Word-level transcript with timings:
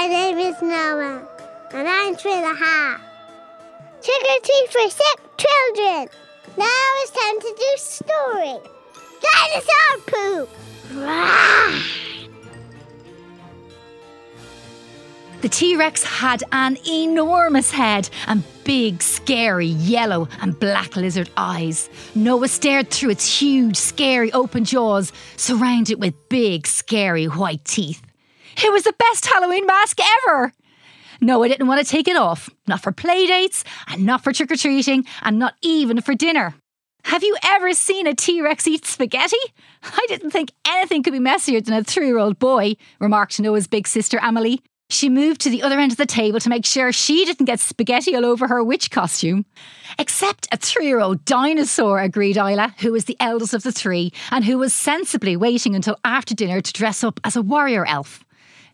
My 0.00 0.06
name 0.06 0.38
is 0.38 0.62
Noah, 0.62 1.28
and 1.74 1.86
I'm 1.86 2.14
three 2.16 2.32
and 2.32 2.46
a 2.46 2.54
half. 2.54 3.02
Trick 4.02 4.22
or 4.30 4.40
treat 4.42 4.68
for 4.70 4.88
sick 4.88 5.20
children. 5.36 6.08
Now 6.56 6.86
it's 7.02 7.10
time 7.10 7.38
to 7.38 7.54
do 7.58 7.76
story. 7.76 8.56
Dinosaur 9.20 9.98
poop. 10.06 10.48
The 15.42 15.48
T 15.50 15.76
Rex 15.76 16.02
had 16.02 16.44
an 16.50 16.78
enormous 16.88 17.70
head 17.70 18.08
and 18.26 18.42
big, 18.64 19.02
scary 19.02 19.66
yellow 19.66 20.28
and 20.40 20.58
black 20.58 20.96
lizard 20.96 21.28
eyes. 21.36 21.90
Noah 22.14 22.48
stared 22.48 22.88
through 22.90 23.10
its 23.10 23.38
huge, 23.38 23.76
scary 23.76 24.32
open 24.32 24.64
jaws, 24.64 25.12
surrounded 25.36 26.00
with 26.00 26.14
big, 26.30 26.66
scary 26.66 27.26
white 27.26 27.66
teeth. 27.66 28.00
It 28.56 28.72
was 28.72 28.84
the 28.84 28.94
best 28.98 29.26
Halloween 29.26 29.66
mask 29.66 29.98
ever! 30.26 30.52
No, 31.20 31.42
I 31.42 31.48
didn't 31.48 31.66
want 31.66 31.84
to 31.84 31.90
take 31.90 32.08
it 32.08 32.16
off, 32.16 32.48
not 32.66 32.82
for 32.82 32.92
play 32.92 33.26
dates, 33.26 33.62
and 33.88 34.06
not 34.06 34.24
for 34.24 34.32
trick 34.32 34.50
or 34.50 34.56
treating, 34.56 35.04
and 35.22 35.38
not 35.38 35.54
even 35.60 36.00
for 36.00 36.14
dinner. 36.14 36.54
Have 37.04 37.22
you 37.22 37.36
ever 37.44 37.72
seen 37.72 38.06
a 38.06 38.14
T 38.14 38.40
Rex 38.40 38.66
eat 38.66 38.86
spaghetti? 38.86 39.36
I 39.82 40.04
didn't 40.08 40.30
think 40.30 40.52
anything 40.66 41.02
could 41.02 41.12
be 41.12 41.18
messier 41.18 41.60
than 41.60 41.74
a 41.74 41.84
three 41.84 42.06
year 42.06 42.18
old 42.18 42.38
boy, 42.38 42.76
remarked 42.98 43.40
Noah's 43.40 43.66
big 43.66 43.86
sister 43.86 44.18
Emily. 44.22 44.62
She 44.90 45.08
moved 45.08 45.40
to 45.42 45.50
the 45.50 45.62
other 45.62 45.78
end 45.78 45.92
of 45.92 45.98
the 45.98 46.06
table 46.06 46.40
to 46.40 46.48
make 46.48 46.66
sure 46.66 46.90
she 46.90 47.24
didn't 47.24 47.46
get 47.46 47.60
spaghetti 47.60 48.16
all 48.16 48.24
over 48.24 48.48
her 48.48 48.62
witch 48.64 48.90
costume. 48.90 49.46
Except 49.98 50.48
a 50.52 50.56
three 50.56 50.86
year 50.86 51.00
old 51.00 51.24
dinosaur, 51.24 52.00
agreed 52.00 52.36
Isla, 52.36 52.74
who 52.80 52.92
was 52.92 53.04
the 53.04 53.16
eldest 53.20 53.54
of 53.54 53.62
the 53.62 53.72
three 53.72 54.12
and 54.30 54.44
who 54.44 54.58
was 54.58 54.74
sensibly 54.74 55.36
waiting 55.36 55.74
until 55.74 55.96
after 56.04 56.34
dinner 56.34 56.60
to 56.60 56.72
dress 56.72 57.04
up 57.04 57.20
as 57.24 57.36
a 57.36 57.42
warrior 57.42 57.86
elf. 57.86 58.24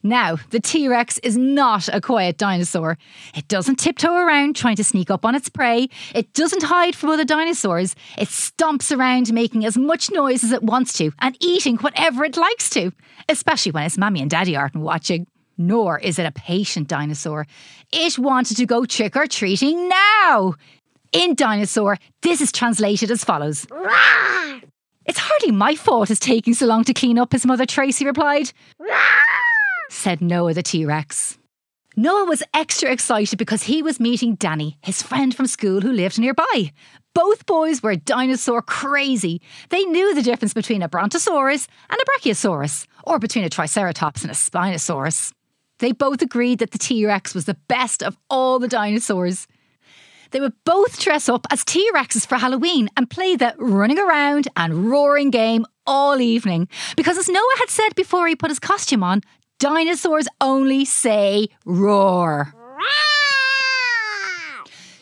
Now, 0.07 0.37
the 0.51 0.61
T 0.61 0.87
Rex 0.87 1.19
is 1.19 1.37
not 1.37 1.89
a 1.93 2.01
quiet 2.01 2.39
dinosaur. 2.39 2.97
It 3.35 3.49
doesn't 3.49 3.77
tiptoe 3.77 4.15
around 4.15 4.55
trying 4.55 4.77
to 4.77 4.85
sneak 4.85 5.11
up 5.11 5.25
on 5.25 5.35
its 5.35 5.49
prey. 5.49 5.89
It 6.15 6.33
doesn't 6.33 6.63
hide 6.63 6.95
from 6.95 7.11
other 7.11 7.25
dinosaurs. 7.25 7.97
It 8.17 8.29
stomps 8.29 8.97
around 8.97 9.33
making 9.33 9.65
as 9.65 9.77
much 9.77 10.13
noise 10.13 10.45
as 10.45 10.53
it 10.53 10.63
wants 10.63 10.93
to 10.99 11.11
and 11.19 11.37
eating 11.41 11.77
whatever 11.79 12.25
it 12.25 12.37
likes 12.37 12.71
to, 12.71 12.93
especially 13.29 13.73
when 13.73 13.83
its 13.83 13.99
mammy 13.99 14.21
and 14.21 14.31
daddy 14.31 14.55
aren't 14.55 14.77
watching. 14.77 15.27
Nor 15.59 15.99
is 15.99 16.21
it 16.21 16.27
a 16.27 16.33
patient 16.33 16.87
dinosaur. 16.87 17.47
It 17.93 18.17
wanted 18.17 18.59
to 18.59 18.67
go 18.67 18.85
trick 18.85 19.17
or 19.17 19.27
treating 19.27 19.89
now. 19.89 20.55
In 21.13 21.35
Dinosaur, 21.35 21.99
this 22.23 22.41
is 22.41 22.53
translated 22.53 23.11
as 23.11 23.25
follows 23.25 23.67
Rah! 23.71 24.61
It's 25.07 25.19
hardly 25.19 25.53
my 25.53 25.75
fault 25.75 26.11
it's 26.11 26.21
taking 26.21 26.53
so 26.53 26.67
long 26.67 26.85
to 26.85 26.93
clean 26.93 27.19
up, 27.19 27.33
his 27.33 27.47
mother 27.47 27.65
Tracy 27.65 28.05
replied, 28.05 28.53
Rah! 28.79 29.26
Said 29.97 30.21
Noah 30.21 30.55
the 30.55 30.63
T 30.63 30.85
Rex. 30.85 31.39
Noah 31.97 32.27
was 32.27 32.43
extra 32.53 32.93
excited 32.93 33.39
because 33.39 33.63
he 33.63 33.83
was 33.83 33.99
meeting 33.99 34.35
Danny, 34.35 34.77
his 34.83 35.03
friend 35.03 35.35
from 35.35 35.47
school 35.47 35.81
who 35.81 35.91
lived 35.91 36.19
nearby. 36.19 36.73
Both 37.15 37.47
boys 37.47 37.83
were 37.83 37.97
dinosaur 37.97 38.61
crazy. 38.61 39.41
They 39.71 39.85
knew 39.85 40.15
the 40.15 40.23
difference 40.23 40.53
between 40.53 40.83
a 40.83 40.89
Brontosaurus 40.89 41.67
and 41.89 41.99
a 41.99 42.05
Brachiosaurus, 42.05 42.87
or 43.05 43.19
between 43.19 43.45
a 43.45 43.49
Triceratops 43.49 44.21
and 44.21 44.31
a 44.31 44.35
Spinosaurus. 44.35 45.33
They 45.79 45.93
both 45.93 46.21
agreed 46.21 46.59
that 46.59 46.73
the 46.73 46.79
T 46.79 47.07
Rex 47.07 47.35
was 47.35 47.47
the 47.47 47.57
best 47.67 48.03
of 48.03 48.19
all 48.29 48.59
the 48.59 48.69
dinosaurs. 48.69 49.47
They 50.33 50.41
would 50.41 50.53
both 50.65 51.01
dress 51.01 51.29
up 51.29 51.47
as 51.51 51.65
T 51.65 51.89
Rexes 51.95 52.27
for 52.27 52.37
Halloween 52.37 52.91
and 52.97 53.09
play 53.09 53.37
the 53.37 53.55
running 53.59 53.99
around 53.99 54.49
and 54.57 54.91
roaring 54.91 55.31
game 55.31 55.65
all 55.87 56.21
evening. 56.21 56.69
Because, 56.97 57.17
as 57.17 57.29
Noah 57.29 57.57
had 57.59 57.71
said 57.71 57.95
before 57.95 58.27
he 58.27 58.37
put 58.37 58.51
his 58.51 58.59
costume 58.59 59.03
on, 59.03 59.23
dinosaurs 59.59 60.29
only 60.41 60.85
say 60.85 61.49
roar. 61.65 62.53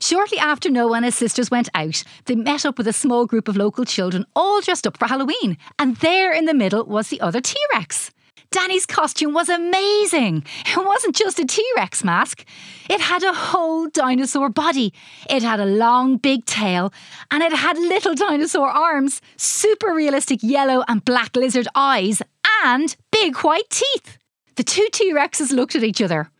Shortly 0.01 0.39
after 0.39 0.69
Noah 0.69 0.97
and 0.97 1.05
his 1.07 1.15
sisters 1.15 1.51
went 1.51 1.71
out, 1.75 2.05
they 2.27 2.35
met 2.35 2.67
up 2.67 2.77
with 2.77 2.87
a 2.87 2.93
small 2.93 3.25
group 3.25 3.49
of 3.49 3.57
local 3.57 3.87
children, 3.87 4.27
all 4.37 4.61
dressed 4.61 4.87
up 4.87 4.99
for 4.99 5.07
Halloween. 5.07 5.57
And 5.79 5.97
there 5.97 6.31
in 6.31 6.45
the 6.45 6.53
middle 6.53 6.85
was 6.85 7.09
the 7.09 7.23
other 7.23 7.41
T 7.41 7.57
Rex. 7.73 8.11
Danny's 8.51 8.87
costume 8.87 9.33
was 9.33 9.49
amazing. 9.49 10.45
It 10.67 10.77
wasn't 10.77 11.17
just 11.17 11.41
a 11.41 11.47
T 11.47 11.65
Rex 11.77 12.05
mask, 12.05 12.45
it 12.91 13.01
had 13.01 13.23
a 13.23 13.33
whole 13.33 13.89
dinosaur 13.89 14.51
body. 14.51 14.93
It 15.31 15.43
had 15.43 15.59
a 15.59 15.65
long, 15.65 16.19
big 16.19 16.45
tail, 16.45 16.93
and 17.31 17.43
it 17.43 17.53
had 17.53 17.79
little 17.79 18.15
dinosaur 18.15 18.69
arms, 18.69 19.23
super 19.39 19.95
realistic 19.95 20.41
yellow 20.43 20.85
and 20.87 21.03
black 21.03 21.35
lizard 21.35 21.67
eyes, 21.75 22.21
and 22.63 22.95
big 23.11 23.39
white 23.39 23.71
teeth. 23.71 24.19
The 24.57 24.65
two 24.65 24.87
T 24.93 25.13
Rexes 25.13 25.53
looked 25.53 25.75
at 25.75 25.83
each 25.83 26.01
other. 26.01 26.31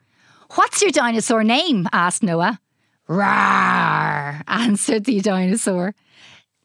What's 0.55 0.83
your 0.83 0.91
dinosaur 0.91 1.43
name? 1.43 1.89
asked 1.93 2.23
Noah. 2.23 2.61
Rawr, 3.09 4.43
answered 4.47 5.05
the 5.05 5.21
dinosaur. 5.21 5.95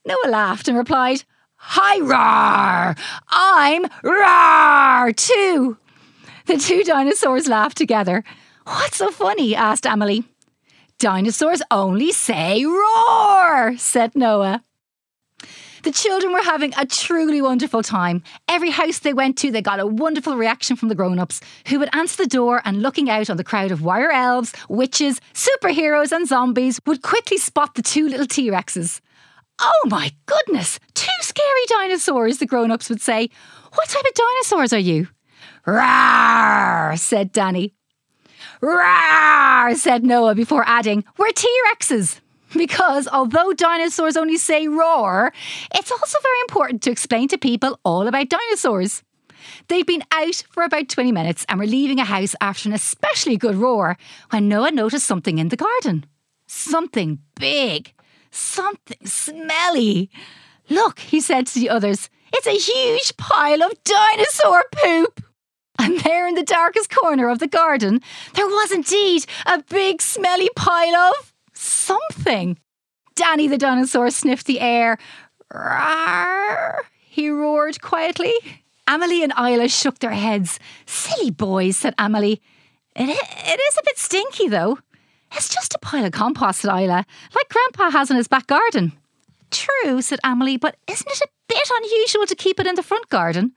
Noah 0.06 0.30
laughed 0.30 0.68
and 0.68 0.78
replied, 0.78 1.24
Hi, 1.56 2.00
rawr! 2.00 2.98
I'm 3.30 3.86
rawr 4.04 5.16
too. 5.16 5.78
The 6.46 6.58
two 6.58 6.84
dinosaurs 6.84 7.48
laughed 7.48 7.78
together. 7.78 8.24
What's 8.66 8.98
so 8.98 9.12
funny? 9.12 9.56
asked 9.56 9.86
Emily. 9.86 10.24
Dinosaurs 11.00 11.62
only 11.72 12.12
say 12.12 12.66
roar, 12.66 13.76
said 13.78 14.16
Noah. 14.16 14.64
The 15.84 15.92
children 15.92 16.34
were 16.34 16.44
having 16.44 16.74
a 16.78 16.86
truly 16.86 17.42
wonderful 17.42 17.84
time. 17.84 18.22
Every 18.50 18.70
house 18.70 19.00
they 19.00 19.14
went 19.14 19.38
to, 19.38 19.52
they 19.52 19.62
got 19.62 19.80
a 19.80 19.88
wonderful 19.88 20.36
reaction 20.36 20.76
from 20.76 20.90
the 20.90 20.96
grown 20.96 21.20
ups, 21.20 21.40
who 21.68 21.80
would 21.80 21.94
answer 21.96 22.24
the 22.24 22.30
door 22.30 22.62
and, 22.66 22.82
looking 22.82 23.10
out 23.10 23.30
on 23.30 23.38
the 23.38 23.44
crowd 23.44 23.72
of 23.72 23.82
wire 23.82 24.12
elves, 24.12 24.54
witches, 24.68 25.22
superheroes, 25.34 26.12
and 26.12 26.28
zombies, 26.28 26.80
would 26.86 27.02
quickly 27.02 27.38
spot 27.38 27.76
the 27.76 27.82
two 27.82 28.10
little 28.10 28.28
T 28.28 28.50
Rexes. 28.50 29.00
Oh 29.62 29.88
my 29.88 30.12
goodness, 30.26 30.80
two 30.94 31.08
scary 31.22 31.66
dinosaurs, 31.68 32.38
the 32.38 32.46
grown 32.46 32.72
ups 32.72 32.90
would 32.90 33.02
say. 33.02 33.30
What 33.74 33.90
type 33.90 34.06
of 34.06 34.14
dinosaurs 34.14 34.74
are 34.74 34.80
you? 34.80 35.08
Rawr, 35.66 36.98
said 36.98 37.32
Danny. 37.32 37.74
Rawr, 38.62 39.76
said 39.76 40.04
Noah 40.04 40.36
before 40.36 40.64
adding, 40.68 41.06
We're 41.18 41.32
T 41.32 41.48
Rexes. 41.72 42.20
Because 42.58 43.08
although 43.08 43.54
dinosaurs 43.54 44.18
only 44.18 44.38
say 44.38 44.68
roar, 44.68 45.32
it's 45.74 45.92
also 45.92 46.18
very 46.22 46.40
important 46.42 46.82
to 46.84 46.92
explain 46.92 47.28
to 47.30 47.38
people 47.38 47.80
all 47.84 48.08
about 48.08 48.30
dinosaurs. 48.30 49.04
They've 49.68 49.86
been 49.86 50.04
out 50.12 50.44
for 50.50 50.64
about 50.64 50.90
20 50.90 51.12
minutes 51.12 51.46
and 51.48 51.60
were 51.60 51.68
leaving 51.68 52.00
a 52.00 52.06
house 52.06 52.36
after 52.42 52.70
an 52.70 52.76
especially 52.76 53.38
good 53.38 53.56
roar 53.56 53.98
when 54.32 54.50
Noah 54.50 54.72
noticed 54.72 55.06
something 55.06 55.38
in 55.38 55.50
the 55.50 55.56
garden. 55.56 56.06
Something 56.48 57.20
big. 57.40 57.94
Something 58.32 59.06
smelly. 59.06 60.10
Look, 60.70 61.00
he 61.00 61.22
said 61.22 61.48
to 61.48 61.60
the 61.60 61.70
others, 61.70 62.10
it's 62.34 62.48
a 62.48 62.52
huge 62.52 63.16
pile 63.18 63.64
of 63.64 63.84
dinosaur 63.84 64.66
poop. 64.72 65.24
And 65.80 66.00
there 66.02 66.28
in 66.28 66.36
the 66.36 66.44
darkest 66.44 66.94
corner 66.94 67.30
of 67.30 67.40
the 67.40 67.48
garden, 67.48 68.02
there 68.34 68.48
was 68.48 68.72
indeed 68.72 69.26
a 69.46 69.64
big 69.70 70.02
smelly 70.02 70.50
pile 70.56 70.96
of 70.96 71.34
something. 71.60 72.58
Danny 73.16 73.48
the 73.48 73.58
dinosaur 73.58 74.10
sniffed 74.10 74.46
the 74.46 74.60
air. 74.60 74.98
Rawr, 75.54 76.80
he 77.10 77.30
roared 77.30 77.82
quietly. 77.82 78.34
Amelie 78.88 79.24
and 79.24 79.34
Isla 79.38 79.68
shook 79.68 80.00
their 80.00 80.12
heads. 80.12 80.60
Silly 80.86 81.32
boys, 81.32 81.78
said 81.78 81.94
Amelie. 81.98 82.42
It, 82.96 83.10
it 83.10 83.60
is 83.60 83.78
a 83.78 83.84
bit 83.86 83.98
stinky, 83.98 84.48
though. 84.48 84.80
It's 85.34 85.54
just 85.54 85.76
a 85.76 85.80
pile 85.80 86.06
of 86.06 86.12
compost, 86.12 86.62
said 86.62 86.72
Isla, 86.72 87.06
like 87.36 87.50
Grandpa 87.50 87.92
has 87.92 88.10
in 88.10 88.18
his 88.18 88.28
back 88.28 88.48
garden. 88.48 88.94
True, 89.52 90.02
said 90.02 90.20
Amelie, 90.24 90.58
but 90.58 90.78
isn't 90.88 91.10
it 91.10 91.22
a 91.22 91.28
bit 91.48 91.70
unusual 91.72 92.26
to 92.26 92.36
keep 92.36 92.60
it 92.60 92.68
in 92.68 92.76
the 92.76 92.84
front 92.84 93.10
garden? 93.10 93.54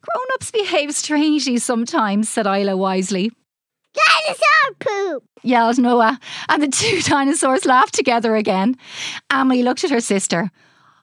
Grown 0.00 0.26
ups 0.34 0.50
behave 0.50 0.94
strangely 0.94 1.58
sometimes, 1.58 2.28
said 2.28 2.46
Isla 2.46 2.76
wisely. 2.76 3.32
Dinosaur 3.94 4.74
poop. 4.80 5.24
yelled 5.42 5.78
Noah, 5.78 6.18
and 6.48 6.62
the 6.62 6.68
two 6.68 7.00
dinosaurs 7.04 7.64
laughed 7.64 7.94
together 7.94 8.36
again. 8.36 8.76
Amelie 9.30 9.62
looked 9.62 9.84
at 9.84 9.90
her 9.90 10.00
sister. 10.00 10.50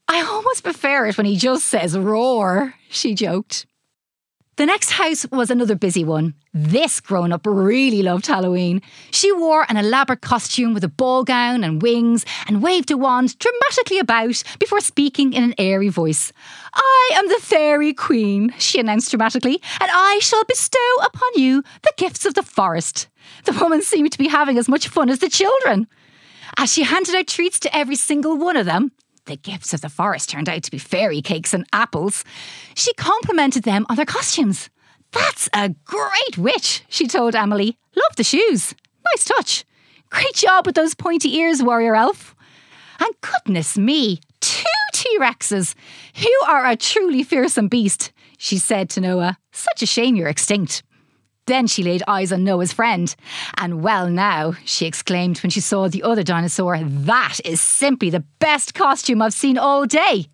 I 0.08 0.22
almost 0.22 0.64
prefer 0.64 1.08
it 1.08 1.18
when 1.18 1.26
he 1.26 1.38
just 1.38 1.68
says 1.68 1.98
roar, 1.98 2.74
she 2.90 3.14
joked. 3.14 3.66
The 4.62 4.68
next 4.68 4.92
house 4.92 5.26
was 5.32 5.50
another 5.50 5.74
busy 5.74 6.04
one. 6.04 6.36
This 6.54 7.00
grown 7.00 7.32
up 7.32 7.48
really 7.48 8.04
loved 8.04 8.28
Halloween. 8.28 8.84
She 9.10 9.32
wore 9.32 9.66
an 9.68 9.76
elaborate 9.76 10.22
costume 10.22 10.76
with 10.76 10.84
a 10.84 10.88
ball 10.88 11.24
gown 11.24 11.64
and 11.64 11.82
wings 11.82 12.28
and 12.46 12.62
waved 12.62 12.92
a 12.92 12.96
wand 12.96 13.40
dramatically 13.40 13.98
about 13.98 14.44
before 14.60 14.80
speaking 14.80 15.34
in 15.34 15.44
an 15.44 15.56
airy 15.58 15.90
voice. 15.90 16.32
I 16.76 17.10
am 17.16 17.28
the 17.28 17.40
fairy 17.42 17.92
queen, 17.92 18.54
she 18.60 18.80
announced 18.80 19.10
dramatically, 19.10 19.60
and 19.80 19.90
I 19.92 20.20
shall 20.22 20.46
bestow 20.46 20.78
upon 21.02 21.32
you 21.38 21.64
the 21.82 21.94
gifts 21.98 22.28
of 22.28 22.36
the 22.36 22.44
forest. 22.44 23.08
The 23.46 23.54
woman 23.54 23.82
seemed 23.82 24.12
to 24.12 24.20
be 24.20 24.28
having 24.28 24.60
as 24.60 24.70
much 24.70 24.90
fun 24.90 25.10
as 25.10 25.18
the 25.18 25.30
children. 25.30 25.88
As 26.60 26.72
she 26.72 26.84
handed 26.84 27.16
out 27.16 27.26
treats 27.26 27.60
to 27.62 27.76
every 27.76 27.96
single 27.96 28.38
one 28.38 28.58
of 28.58 28.68
them, 28.68 28.92
the 29.32 29.38
gifts 29.38 29.74
of 29.74 29.80
the 29.80 29.90
forest 29.90 30.30
turned 30.30 30.50
out 30.50 30.62
to 30.62 30.72
be 30.72 30.78
fairy 30.78 31.22
cakes 31.22 31.54
and 31.54 31.66
apples. 31.72 32.26
She 32.76 32.94
complimented 32.96 33.64
them 33.64 33.86
on 33.90 33.96
their 33.96 34.06
costumes. 34.06 34.70
That's 35.14 35.48
a 35.54 35.70
great 35.86 36.38
witch, 36.38 36.84
she 36.90 37.08
told 37.08 37.34
Emily. 37.34 37.78
Love 37.96 38.16
the 38.18 38.26
shoes. 38.26 38.76
Nice 39.06 39.24
touch. 39.24 39.64
Great 40.10 40.34
job 40.34 40.66
with 40.66 40.76
those 40.76 40.96
pointy 40.96 41.38
ears, 41.38 41.64
warrior 41.64 41.96
elf. 41.96 42.36
And 43.00 43.14
goodness 43.22 43.78
me, 43.78 44.20
two 44.42 44.66
T 44.94 45.18
Rexes. 45.18 45.76
You 46.14 46.42
are 46.48 46.66
a 46.66 46.76
truly 46.76 47.24
fearsome 47.24 47.70
beast, 47.70 48.12
she 48.38 48.58
said 48.58 48.90
to 48.92 49.02
Noah. 49.02 49.38
Such 49.54 49.82
a 49.82 49.86
shame 49.86 50.18
you're 50.18 50.28
extinct. 50.28 50.84
Then 51.48 51.68
she 51.68 51.84
laid 51.84 52.04
eyes 52.08 52.32
on 52.32 52.44
Noah's 52.44 52.74
friend. 52.74 53.14
And 53.58 53.82
well, 53.82 54.10
now, 54.10 54.54
she 54.64 54.86
exclaimed 54.86 55.40
when 55.40 55.50
she 55.50 55.60
saw 55.60 55.88
the 55.88 56.04
other 56.04 56.24
dinosaur, 56.24 56.80
that 56.84 57.40
is 57.44 57.60
simply 57.60 58.10
the 58.10 58.24
best 58.40 58.74
costume 58.74 59.22
I've 59.22 59.34
seen 59.34 59.58
all 59.58 59.86
day. 59.86 60.28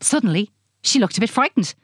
Suddenly, 0.00 0.50
she 0.82 0.98
looked 0.98 1.16
a 1.16 1.20
bit 1.20 1.30
frightened. 1.30 1.74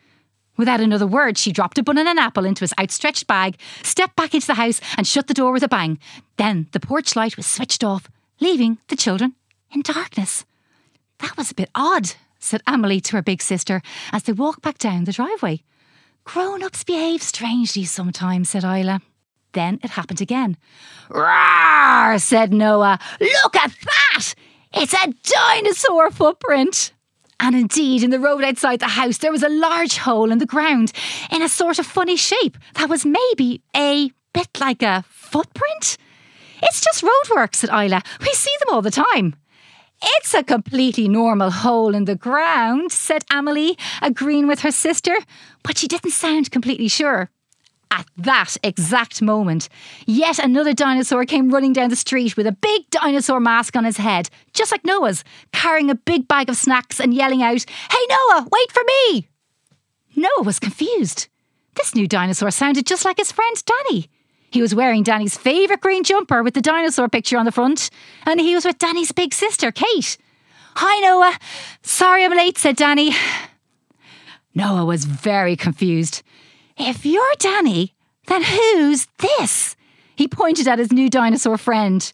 Without 0.56 0.80
another 0.80 1.06
word, 1.06 1.38
she 1.38 1.52
dropped 1.52 1.78
a 1.78 1.82
bun 1.82 1.96
and 1.96 2.06
an 2.06 2.18
apple 2.18 2.44
into 2.44 2.60
his 2.60 2.74
outstretched 2.78 3.26
bag, 3.26 3.56
stepped 3.82 4.14
back 4.14 4.34
into 4.34 4.46
the 4.46 4.54
house, 4.54 4.80
and 4.98 5.06
shut 5.06 5.26
the 5.26 5.34
door 5.34 5.52
with 5.52 5.62
a 5.62 5.68
bang. 5.68 5.98
Then 6.36 6.68
the 6.72 6.80
porch 6.80 7.16
light 7.16 7.38
was 7.38 7.46
switched 7.46 7.82
off, 7.82 8.10
leaving 8.40 8.78
the 8.88 8.96
children 8.96 9.36
in 9.72 9.80
darkness. 9.80 10.44
That 11.20 11.36
was 11.38 11.50
a 11.50 11.54
bit 11.54 11.70
odd, 11.74 12.12
said 12.38 12.62
Emily 12.66 13.00
to 13.00 13.16
her 13.16 13.22
big 13.22 13.40
sister 13.40 13.80
as 14.12 14.24
they 14.24 14.32
walked 14.32 14.60
back 14.60 14.76
down 14.76 15.04
the 15.04 15.12
driveway. 15.12 15.62
Grown 16.32 16.62
ups 16.62 16.84
behave 16.84 17.24
strangely 17.24 17.82
sometimes, 17.82 18.50
said 18.50 18.62
Isla. 18.62 19.00
Then 19.52 19.80
it 19.82 19.90
happened 19.90 20.20
again. 20.20 20.56
Roar, 21.08 22.20
said 22.20 22.52
Noah. 22.52 23.00
Look 23.20 23.56
at 23.56 23.74
that! 23.84 24.34
It's 24.72 24.94
a 24.94 25.12
dinosaur 25.24 26.12
footprint. 26.12 26.92
And 27.40 27.56
indeed, 27.56 28.04
in 28.04 28.10
the 28.10 28.20
road 28.20 28.44
outside 28.44 28.78
the 28.78 28.86
house, 28.86 29.18
there 29.18 29.32
was 29.32 29.42
a 29.42 29.48
large 29.48 29.96
hole 29.96 30.30
in 30.30 30.38
the 30.38 30.46
ground 30.46 30.92
in 31.32 31.42
a 31.42 31.48
sort 31.48 31.80
of 31.80 31.86
funny 31.86 32.16
shape 32.16 32.56
that 32.74 32.88
was 32.88 33.04
maybe 33.04 33.60
a 33.74 34.12
bit 34.32 34.60
like 34.60 34.84
a 34.84 35.04
footprint. 35.08 35.96
It's 36.62 36.80
just 36.80 37.02
roadwork, 37.02 37.56
said 37.56 37.70
Isla. 37.70 38.02
We 38.20 38.32
see 38.34 38.52
them 38.60 38.72
all 38.72 38.82
the 38.82 38.92
time. 38.92 39.34
It's 40.02 40.34
a 40.34 40.42
completely 40.42 41.08
normal 41.08 41.50
hole 41.50 41.94
in 41.94 42.06
the 42.06 42.16
ground, 42.16 42.92
said 42.92 43.24
Emily, 43.30 43.76
agreeing 44.00 44.46
with 44.46 44.60
her 44.60 44.70
sister, 44.70 45.16
but 45.62 45.76
she 45.76 45.86
didn't 45.88 46.12
sound 46.12 46.50
completely 46.50 46.88
sure. 46.88 47.30
At 47.90 48.06
that 48.18 48.56
exact 48.62 49.20
moment, 49.20 49.68
yet 50.06 50.38
another 50.38 50.72
dinosaur 50.72 51.24
came 51.24 51.50
running 51.50 51.72
down 51.72 51.90
the 51.90 51.96
street 51.96 52.36
with 52.36 52.46
a 52.46 52.52
big 52.52 52.88
dinosaur 52.90 53.40
mask 53.40 53.76
on 53.76 53.84
his 53.84 53.96
head, 53.96 54.30
just 54.52 54.70
like 54.70 54.84
Noah's, 54.84 55.24
carrying 55.52 55.90
a 55.90 55.96
big 55.96 56.28
bag 56.28 56.48
of 56.48 56.56
snacks 56.56 57.00
and 57.00 57.12
yelling 57.12 57.42
out, 57.42 57.64
Hey 57.90 58.06
Noah, 58.08 58.46
wait 58.50 58.72
for 58.72 58.82
me! 58.84 59.28
Noah 60.14 60.44
was 60.44 60.60
confused. 60.60 61.26
This 61.74 61.94
new 61.94 62.06
dinosaur 62.06 62.50
sounded 62.50 62.86
just 62.86 63.04
like 63.04 63.16
his 63.18 63.32
friend 63.32 63.62
Danny. 63.64 64.08
He 64.50 64.60
was 64.60 64.74
wearing 64.74 65.04
Danny's 65.04 65.36
favourite 65.36 65.80
green 65.80 66.02
jumper 66.02 66.42
with 66.42 66.54
the 66.54 66.60
dinosaur 66.60 67.08
picture 67.08 67.38
on 67.38 67.44
the 67.44 67.52
front, 67.52 67.88
and 68.26 68.40
he 68.40 68.54
was 68.54 68.64
with 68.64 68.78
Danny's 68.78 69.12
big 69.12 69.32
sister, 69.32 69.70
Kate. 69.70 70.18
Hi, 70.74 71.00
Noah. 71.00 71.38
Sorry 71.82 72.24
I'm 72.24 72.36
late, 72.36 72.58
said 72.58 72.76
Danny. 72.76 73.12
Noah 74.54 74.84
was 74.84 75.04
very 75.04 75.54
confused. 75.56 76.22
If 76.76 77.06
you're 77.06 77.34
Danny, 77.38 77.94
then 78.26 78.42
who's 78.42 79.06
this? 79.18 79.76
He 80.16 80.26
pointed 80.26 80.66
at 80.66 80.78
his 80.78 80.92
new 80.92 81.08
dinosaur 81.08 81.56
friend. 81.56 82.12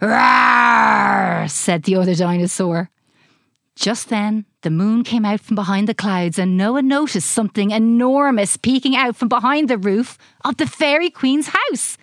Rawr, 0.00 1.50
said 1.50 1.84
the 1.84 1.96
other 1.96 2.14
dinosaur. 2.14 2.90
Just 3.78 4.08
then, 4.08 4.44
the 4.62 4.70
moon 4.70 5.04
came 5.04 5.24
out 5.24 5.40
from 5.40 5.54
behind 5.54 5.86
the 5.86 5.94
clouds, 5.94 6.36
and 6.36 6.56
Noah 6.56 6.82
noticed 6.82 7.30
something 7.30 7.70
enormous 7.70 8.56
peeking 8.56 8.96
out 8.96 9.14
from 9.14 9.28
behind 9.28 9.68
the 9.68 9.78
roof 9.78 10.18
of 10.44 10.56
the 10.56 10.66
Fairy 10.66 11.10
Queen's 11.10 11.46
house. 11.46 11.96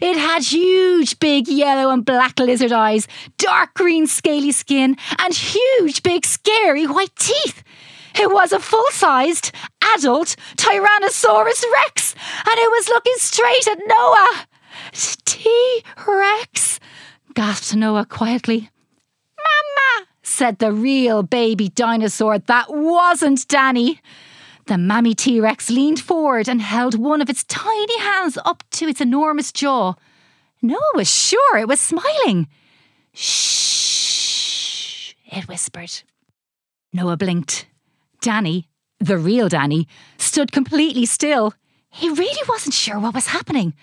It 0.00 0.16
had 0.16 0.44
huge, 0.44 1.18
big 1.18 1.48
yellow 1.48 1.90
and 1.90 2.04
black 2.04 2.38
lizard 2.38 2.70
eyes, 2.70 3.08
dark 3.38 3.74
green, 3.74 4.06
scaly 4.06 4.52
skin, 4.52 4.96
and 5.18 5.34
huge, 5.34 6.04
big, 6.04 6.24
scary 6.24 6.86
white 6.86 7.16
teeth. 7.16 7.64
It 8.14 8.30
was 8.30 8.52
a 8.52 8.60
full 8.60 8.86
sized, 8.92 9.50
adult 9.96 10.36
Tyrannosaurus 10.56 11.64
Rex, 11.72 12.14
and 12.38 12.56
it 12.56 12.70
was 12.70 12.88
looking 12.88 13.16
straight 13.16 13.66
at 13.66 13.80
Noah. 13.84 14.46
T 15.24 15.82
Rex, 16.06 16.78
gasped 17.34 17.74
Noah 17.74 18.06
quietly. 18.06 18.70
Said 20.28 20.58
the 20.58 20.72
real 20.72 21.22
baby 21.22 21.68
dinosaur 21.68 22.40
that 22.40 22.66
wasn't 22.68 23.46
Danny. 23.46 24.00
The 24.66 24.76
mammy 24.76 25.14
T 25.14 25.40
Rex 25.40 25.70
leaned 25.70 26.00
forward 26.00 26.48
and 26.48 26.60
held 26.60 26.98
one 26.98 27.22
of 27.22 27.30
its 27.30 27.44
tiny 27.44 27.98
hands 28.00 28.36
up 28.44 28.64
to 28.72 28.88
its 28.88 29.00
enormous 29.00 29.52
jaw. 29.52 29.94
Noah 30.60 30.96
was 30.96 31.08
sure 31.08 31.58
it 31.58 31.68
was 31.68 31.80
smiling. 31.80 32.48
Shh, 33.14 35.14
it 35.26 35.46
whispered. 35.46 36.02
Noah 36.92 37.16
blinked. 37.16 37.66
Danny, 38.20 38.68
the 38.98 39.18
real 39.18 39.48
Danny, 39.48 39.86
stood 40.18 40.50
completely 40.50 41.06
still. 41.06 41.54
He 41.88 42.10
really 42.10 42.42
wasn't 42.48 42.74
sure 42.74 42.98
what 42.98 43.14
was 43.14 43.28
happening. 43.28 43.74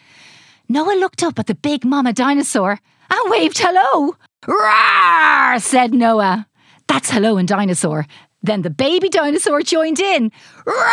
Noah 0.68 1.00
looked 1.00 1.24
up 1.24 1.40
at 1.40 1.48
the 1.48 1.56
big 1.56 1.86
mama 1.86 2.12
dinosaur 2.12 2.82
and 3.10 3.32
waved 3.32 3.60
hello. 3.60 4.18
Roar, 4.48 5.60
said 5.60 5.94
Noah. 5.94 6.48
That's 6.88 7.10
hello 7.10 7.38
in 7.38 7.46
dinosaur. 7.46 8.06
Then 8.42 8.62
the 8.62 8.70
baby 8.70 9.10
dinosaur 9.10 9.62
joined 9.62 10.00
in. 10.00 10.32
Roar! 10.66 10.84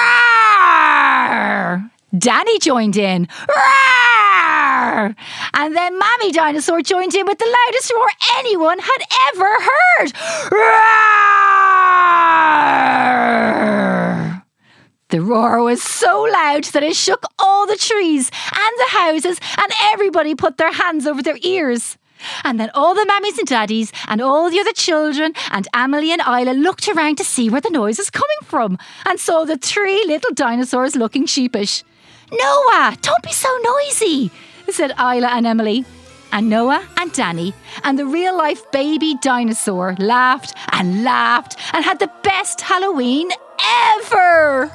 Danny 2.17 2.58
joined 2.61 2.97
in. 2.97 3.29
Roar! 3.49 5.14
And 5.55 5.76
then 5.76 5.99
Mammy 5.99 6.32
Dinosaur 6.32 6.82
joined 6.82 7.14
in 7.14 7.26
with 7.26 7.38
the 7.38 7.56
loudest 7.67 7.93
roar 7.94 8.08
anyone 8.38 8.79
had 8.79 9.02
ever 9.29 9.56
heard. 9.69 10.12
Roar! 10.52 11.31
The 15.08 15.20
roar 15.20 15.62
was 15.62 15.82
so 15.82 16.23
loud 16.23 16.64
that 16.64 16.82
it 16.85 16.94
shook 16.94 17.25
all 17.38 17.67
the 17.67 17.76
trees 17.76 18.31
and 18.52 18.79
the 18.79 18.91
houses, 18.91 19.41
and 19.58 19.73
everybody 19.82 20.35
put 20.37 20.56
their 20.56 20.73
hands 20.73 21.06
over 21.06 21.20
their 21.23 21.38
ears. 21.43 21.99
And 22.44 22.58
then 22.58 22.70
all 22.75 22.94
the 22.94 23.06
mammies 23.06 23.38
and 23.38 23.46
daddies 23.46 23.93
and 24.08 24.20
all 24.20 24.50
the 24.50 24.61
other 24.61 24.72
children 24.72 25.32
and 25.50 25.69
Emily 25.75 26.12
and 26.12 26.20
Isla 26.20 26.52
looked 26.52 26.88
around 26.88 27.17
to 27.17 27.25
see 27.25 27.50
where 27.50 27.61
the 27.61 27.70
noise 27.70 27.99
was 27.99 28.11
coming 28.11 28.43
from 28.44 28.78
and 29.06 29.19
saw 29.19 29.44
the 29.44 29.56
three 29.56 30.05
little 30.06 30.34
dinosaurs 30.34 30.96
looking 30.96 31.26
sheepish. 31.26 31.84
Noah, 32.32 32.97
don't 33.00 33.23
be 33.23 33.33
so 33.33 33.49
noisy, 33.62 34.30
said 34.68 34.92
Isla 34.99 35.28
and 35.28 35.47
Emily. 35.47 35.85
And 36.33 36.49
Noah 36.49 36.87
and 36.97 37.12
Danny 37.12 37.54
and 37.83 37.99
the 37.99 38.06
real 38.06 38.37
life 38.37 38.71
baby 38.71 39.16
dinosaur 39.21 39.97
laughed 39.99 40.54
and 40.71 41.02
laughed 41.02 41.56
and 41.73 41.85
had 41.85 41.99
the 41.99 42.11
best 42.23 42.61
Halloween 42.61 43.30
ever. 43.99 44.71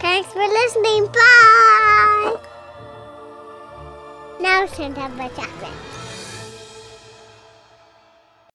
Thanks 0.00 0.32
for 0.32 0.40
listening. 0.40 1.06
Bye. 1.12 2.40
Now 4.40 4.62
it's 4.62 4.74
time 4.74 5.89